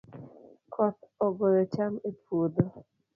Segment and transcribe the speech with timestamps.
[0.73, 2.65] Koth ogoyo cham e puodho